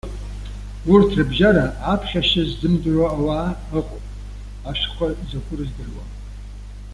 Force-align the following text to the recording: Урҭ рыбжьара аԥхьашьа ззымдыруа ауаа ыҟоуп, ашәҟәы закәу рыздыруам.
Урҭ 0.91 1.09
рыбжьара 1.17 1.65
аԥхьашьа 1.93 2.43
ззымдыруа 2.49 3.07
ауаа 3.13 3.49
ыҟоуп, 3.79 4.05
ашәҟәы 4.69 5.07
закәу 5.29 5.55
рыздыруам. 5.57 6.09